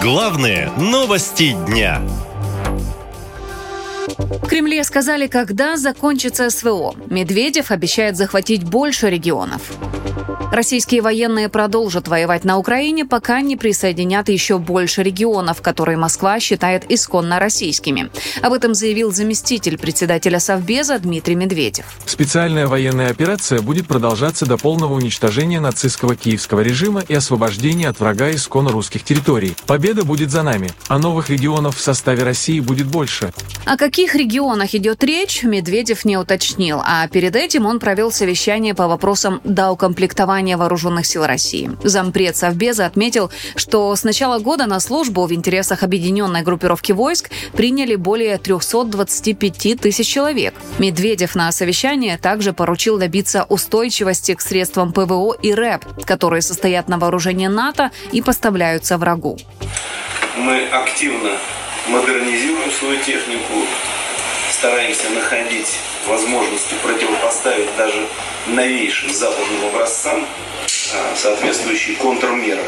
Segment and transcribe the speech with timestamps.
[0.00, 2.00] Главные новости дня.
[4.16, 6.94] В Кремле сказали, когда закончится СВО.
[7.10, 9.60] Медведев обещает захватить больше регионов.
[10.50, 16.90] Российские военные продолжат воевать на Украине, пока не присоединят еще больше регионов, которые Москва считает
[16.90, 18.10] исконно российскими.
[18.40, 21.84] Об этом заявил заместитель председателя Совбеза Дмитрий Медведев.
[22.06, 28.30] Специальная военная операция будет продолжаться до полного уничтожения нацистского киевского режима и освобождения от врага
[28.30, 29.54] исконно русских территорий.
[29.66, 33.34] Победа будет за нами, а новых регионов в составе России будет больше.
[33.66, 38.88] О каких регионах идет речь, Медведев не уточнил, а перед этим он провел совещание по
[38.88, 41.70] вопросам доукомплектования вооруженных сил России.
[41.82, 47.96] Зампред Совбеза отметил, что с начала года на службу в интересах объединенной группировки войск приняли
[47.96, 50.54] более 325 тысяч человек.
[50.78, 56.98] Медведев на совещании также поручил добиться устойчивости к средствам ПВО и РЭП, которые состоят на
[56.98, 59.38] вооружении НАТО и поставляются врагу.
[60.36, 61.30] Мы активно
[61.88, 63.64] модернизируем свою технику,
[64.58, 65.78] стараемся находить
[66.08, 68.08] возможности противопоставить даже
[68.48, 70.26] новейшим западным образцам
[70.94, 72.64] а, соответствующие контрмеры.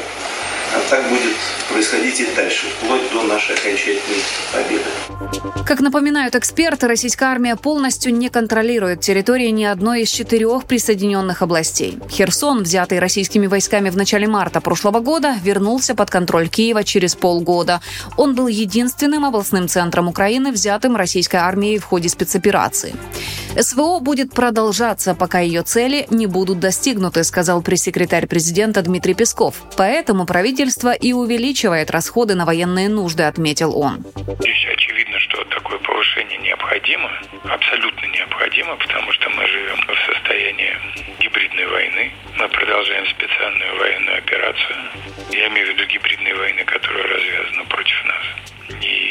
[0.73, 1.37] А так будет
[1.69, 4.85] происходить и дальше, вплоть до нашей окончательной победы.
[5.67, 11.99] Как напоминают эксперты, российская армия полностью не контролирует территории ни одной из четырех присоединенных областей.
[12.09, 17.81] Херсон, взятый российскими войсками в начале марта прошлого года, вернулся под контроль Киева через полгода.
[18.17, 22.95] Он был единственным областным центром Украины, взятым российской армией в ходе спецоперации.
[23.61, 29.57] СВО будет продолжаться, пока ее цели не будут достигнуты, сказал пресс-секретарь президента Дмитрий Песков.
[29.77, 30.60] Поэтому правительство
[30.93, 34.05] и увеличивает расходы на военные нужды, отметил он.
[34.41, 37.11] Здесь очевидно, что такое повышение необходимо,
[37.45, 40.77] абсолютно необходимо, потому что мы живем в состоянии
[41.21, 42.13] гибридной войны.
[42.37, 44.77] Мы продолжаем специальную военную операцию.
[45.33, 48.50] Я имею в виду гибридные войны, которые развязаны против нас.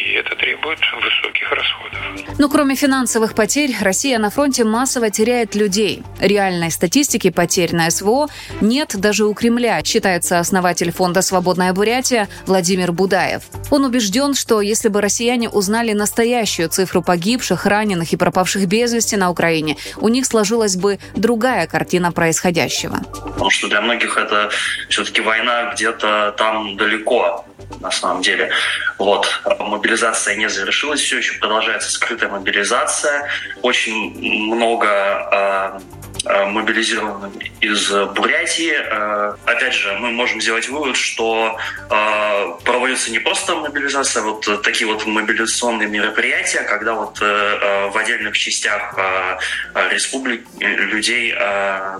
[0.09, 1.99] И это требует высоких расходов.
[2.39, 6.01] Но кроме финансовых потерь, Россия на фронте массово теряет людей.
[6.19, 8.27] Реальной статистики потерь на СВО
[8.59, 13.43] нет даже у Кремля, считается основатель фонда «Свободная Бурятия» Владимир Будаев.
[13.69, 19.15] Он убежден, что если бы россияне узнали настоящую цифру погибших, раненых и пропавших без вести
[19.15, 22.97] на Украине, у них сложилась бы другая картина происходящего.
[23.13, 24.49] Потому что для многих это
[24.89, 27.45] все-таки война где-то там далеко
[27.79, 28.51] на самом деле.
[28.97, 29.41] Вот.
[29.59, 33.29] Мобилизация не завершилась, все еще продолжается скрытая мобилизация.
[33.61, 35.81] Очень много
[36.25, 37.31] Э, мобилизированы
[37.61, 38.73] из Бурятии.
[38.73, 41.57] Э, опять же, мы можем сделать вывод, что
[41.89, 48.37] э, проводится не просто мобилизация, а вот такие вот мобилизационные мероприятия, когда вот в отдельных
[48.37, 48.95] частях
[49.91, 51.33] республик людей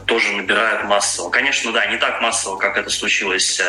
[0.06, 1.30] тоже набирают массово.
[1.30, 3.62] Конечно, да, не так массово, как это случилось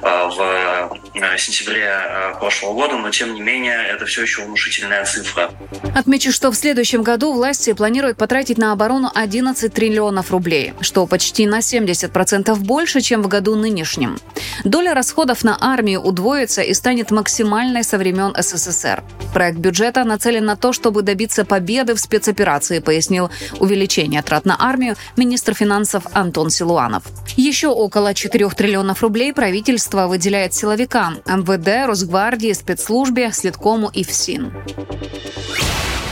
[0.00, 0.98] в
[1.38, 5.50] сентябре прошлого года, но тем не менее это все еще внушительная цифра.
[5.94, 11.46] Отмечу, что в следующем году власти планируют потратить на оборону 11 триллионов рублей, что почти
[11.46, 14.18] на 70% больше, чем в году нынешнем.
[14.64, 19.04] Доля расходов на армию удвоится и станет максимальной со времен СССР.
[19.34, 24.96] Проект бюджета нацелен на то, чтобы добиться победы в спецоперации, пояснил увеличение трат на армию
[25.18, 27.02] министр финансов Антон Силуанов.
[27.36, 34.54] Еще около 4 триллионов рублей правительство выделяет силовикам МВД, Росгвардии, спецслужбе, Следкому и ФСИН.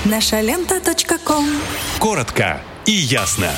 [0.05, 0.75] Наша лента.
[1.99, 3.53] Коротко и ясно.